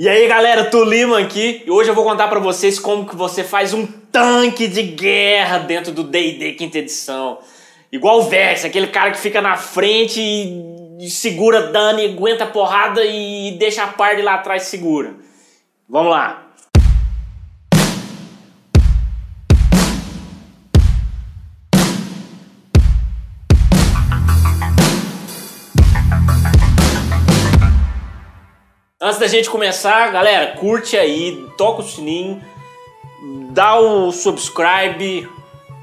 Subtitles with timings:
[0.00, 3.42] E aí galera, Tulima aqui e hoje eu vou contar pra vocês como que você
[3.42, 7.40] faz um tanque de guerra dentro do D&D quinta edição.
[7.90, 12.46] Igual o Vex, aquele cara que fica na frente e segura dano e aguenta a
[12.46, 15.16] porrada e deixa a parte lá atrás segura.
[15.88, 16.47] Vamos lá.
[29.08, 32.44] Antes da gente começar, galera, curte aí, toca o sininho,
[33.52, 35.26] dá o subscribe,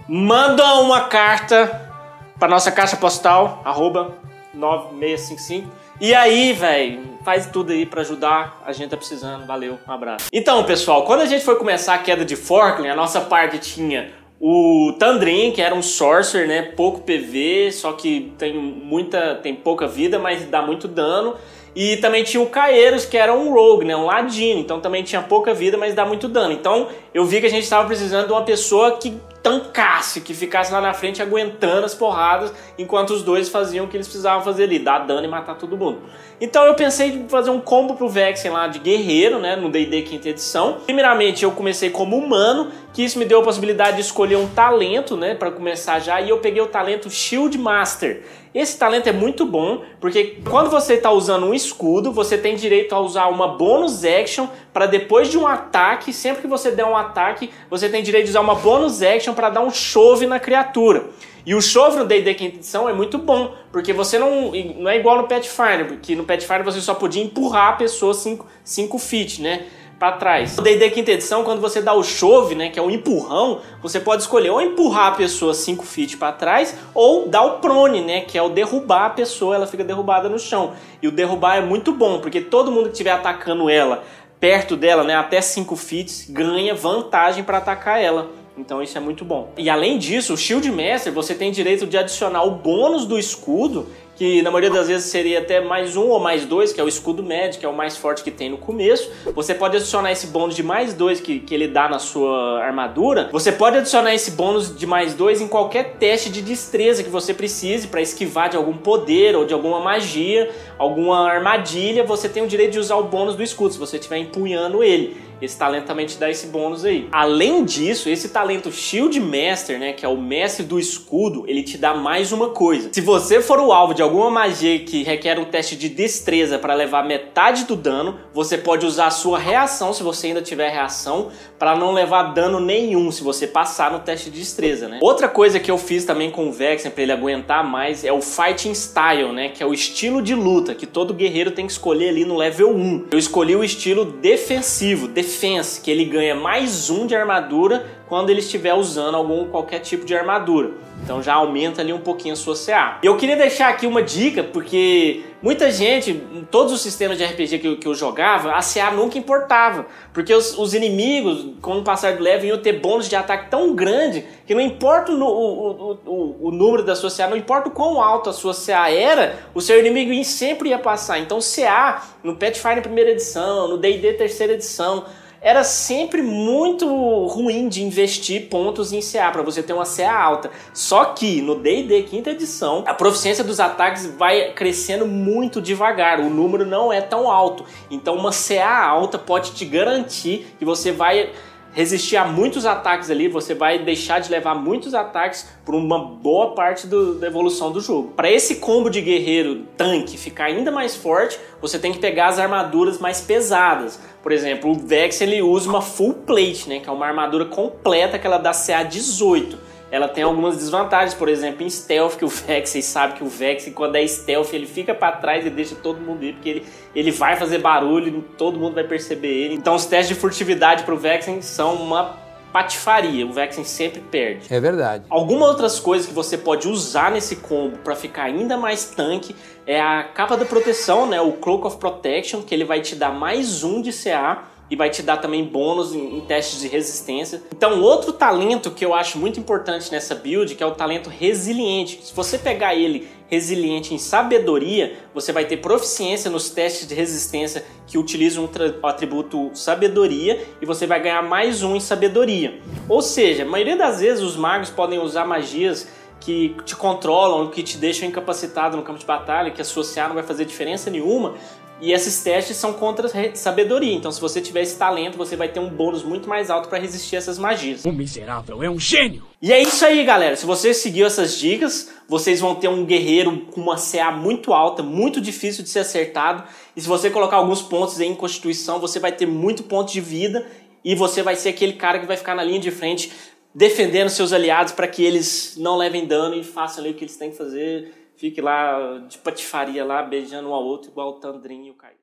[0.07, 1.91] manda uma carta
[2.37, 4.15] para nossa caixa postal, arroba
[4.53, 5.67] 9655.
[5.99, 9.43] E aí, velho, faz tudo aí para ajudar, a gente tá precisando.
[9.47, 10.27] Valeu, um abraço.
[10.31, 14.11] Então, pessoal, quando a gente foi começar a queda de Forkland, a nossa parte tinha
[14.39, 19.87] o Tandrin, que era um sorcerer, né, pouco PV, só que tem muita, tem pouca
[19.87, 21.35] vida, mas dá muito dano.
[21.75, 23.95] E também tinha o Caeiros, que era um rogue, né?
[23.97, 24.61] Um ladino.
[24.61, 26.53] Então também tinha pouca vida, mas dá muito dano.
[26.53, 30.73] Então eu vi que a gente estava precisando de uma pessoa que tancasse, que ficasse
[30.73, 34.63] lá na frente aguentando as porradas, enquanto os dois faziam o que eles precisavam fazer
[34.63, 35.99] ali, dar dano e matar todo mundo.
[36.41, 40.01] Então eu pensei em fazer um combo pro Vexen lá de guerreiro, né, no D&D
[40.01, 40.77] quinta edição.
[40.85, 45.17] Primeiramente eu comecei como humano, que isso me deu a possibilidade de escolher um talento,
[45.17, 48.21] né, para começar já, e eu peguei o talento Shield Master.
[48.53, 52.95] Esse talento é muito bom, porque quando você está usando um escudo, você tem direito
[52.95, 56.95] a usar uma bônus action para depois de um ataque, sempre que você der um
[56.95, 61.07] ataque, você tem direito de usar uma bônus action para dar um chove na criatura.
[61.45, 64.97] E o chove no D&D quinta edição é muito bom, porque você não, não é
[64.97, 69.65] igual no Pathfinder, porque no Pathfinder você só podia empurrar a pessoa 5 feet, né?
[69.99, 70.57] Para trás.
[70.57, 73.99] No D&D quinta edição, quando você dá o chove, né, que é o empurrão, você
[73.99, 78.21] pode escolher ou empurrar a pessoa 5 feet para trás ou dar o prone, né,
[78.21, 80.73] que é o derrubar a pessoa, ela fica derrubada no chão.
[81.01, 84.03] E o derrubar é muito bom, porque todo mundo que estiver atacando ela
[84.39, 88.29] perto dela, né, até 5 feet, ganha vantagem para atacar ela.
[88.57, 89.51] Então isso é muito bom.
[89.57, 93.87] E além disso, o Shield Master, você tem direito de adicionar o bônus do escudo
[94.15, 96.87] que na maioria das vezes seria até mais um ou mais dois, que é o
[96.87, 99.11] escudo médio, que é o mais forte que tem no começo.
[99.33, 103.29] Você pode adicionar esse bônus de mais dois que, que ele dá na sua armadura.
[103.31, 107.33] Você pode adicionar esse bônus de mais dois em qualquer teste de destreza que você
[107.33, 112.03] precise para esquivar de algum poder ou de alguma magia, alguma armadilha.
[112.05, 115.17] Você tem o direito de usar o bônus do escudo se você estiver empunhando ele.
[115.41, 117.07] Esse talento também te dá esse bônus aí.
[117.11, 121.77] Além disso, esse talento Shield Master, né, que é o mestre do escudo, ele te
[121.77, 122.89] dá mais uma coisa.
[122.91, 126.73] Se você for o alvo de alguma magia que requer um teste de destreza para
[126.73, 131.29] levar metade do dano, você pode usar a sua reação, se você ainda tiver reação,
[131.59, 134.99] para não levar dano nenhum se você passar no teste de destreza, né?
[135.01, 138.21] Outra coisa que eu fiz também com o Vexen para ele aguentar mais é o
[138.21, 142.09] Fighting Style, né, que é o estilo de luta que todo guerreiro tem que escolher
[142.09, 143.05] ali no level 1.
[143.11, 148.39] Eu escolhi o estilo defensivo, defense, que ele ganha mais um de armadura quando ele
[148.39, 150.71] estiver usando algum qualquer tipo de armadura.
[151.03, 152.99] Então já aumenta ali um pouquinho a sua CA.
[153.03, 157.59] Eu queria deixar aqui uma dica, porque muita gente, em todos os sistemas de RPG
[157.59, 159.85] que eu, que eu jogava, a CA nunca importava.
[160.13, 163.75] Porque os, os, inimigos, com o passar do level, iam ter bônus de ataque tão
[163.75, 167.71] grande que não importa o, o, o, o número da sua CA, não importa o
[167.71, 171.19] quão alto a sua CA era, o seu inimigo sempre ia passar.
[171.19, 175.05] Então CA, no Pathfinder primeira edição, no D&D terceira edição,
[175.45, 176.87] era sempre muito
[177.27, 180.49] ruim de investir pontos em CA para você ter uma CA alta.
[180.73, 186.31] Só que no D&D quinta edição, a proficiência dos ataques vai crescendo muito devagar, o
[186.31, 187.63] número não é tão alto.
[187.91, 191.29] Então uma CA alta pode te garantir que você vai
[191.75, 196.55] resistir a muitos ataques ali, você vai deixar de levar muitos ataques por uma boa
[196.55, 198.13] parte do, da evolução do jogo.
[198.15, 202.39] Para esse combo de guerreiro tanque ficar ainda mais forte, você tem que pegar as
[202.39, 203.99] armaduras mais pesadas.
[204.23, 208.17] Por exemplo, o Vex ele usa uma full plate, né, que é uma armadura completa
[208.17, 212.27] que ela dá CA 18 ela tem algumas desvantagens, por exemplo, em stealth, que o
[212.27, 215.73] Vex, vocês sabem que o Vex, quando é stealth, ele fica para trás e deixa
[215.73, 219.53] todo mundo ir, porque ele, ele vai fazer barulho, todo mundo vai perceber ele.
[219.53, 222.17] Então os testes de furtividade pro Vexen são uma
[222.51, 224.53] patifaria, o Vexen sempre perde.
[224.53, 225.05] É verdade.
[225.09, 229.33] Algumas outras coisas que você pode usar nesse combo para ficar ainda mais tanque
[229.65, 233.13] é a capa da proteção, né, o Cloak of Protection, que ele vai te dar
[233.13, 237.41] mais um de CA e vai te dar também bônus em, em, testes de resistência.
[237.55, 241.99] Então, outro talento que eu acho muito importante nessa build, que é o talento resiliente.
[242.03, 247.65] Se você pegar ele resiliente em sabedoria, você vai ter proficiência nos testes de resistência
[247.87, 248.47] que utilizam
[248.81, 252.59] o atributo sabedoria e você vai ganhar mais um em sabedoria.
[252.87, 255.87] Ou seja, a maioria das vezes os magos podem usar magias
[256.25, 260.23] que te controlam, que te deixam incapacitado no campo de batalha, que associar não vai
[260.23, 261.35] fazer diferença nenhuma,
[261.81, 263.93] E esses testes são contra sabedoria.
[263.93, 266.79] Então, se você tiver esse talento, você vai ter um bônus muito mais alto para
[266.79, 267.83] resistir a essas magias.
[267.83, 269.23] O miserável é um gênio!
[269.41, 270.37] E é isso aí, galera.
[270.37, 274.81] Se você seguiu essas dicas, vocês vão ter um guerreiro com uma CA muito alta,
[274.81, 276.43] muito difícil de ser acertado.
[276.75, 280.47] E se você colocar alguns pontos em Constituição, você vai ter muito ponto de vida
[280.83, 283.11] e você vai ser aquele cara que vai ficar na linha de frente
[283.55, 287.17] defendendo seus aliados para que eles não levem dano e façam ali o que eles
[287.17, 291.67] têm que fazer fique lá de patifaria lá, beijando um ao outro, igual o Tandrinho
[291.67, 291.97] e o Caio.